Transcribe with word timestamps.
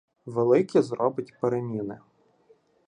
Великі 0.25 0.81
зробить 0.81 1.33
переміни 1.41 1.99